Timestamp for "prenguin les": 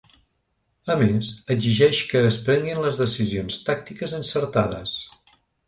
2.49-2.99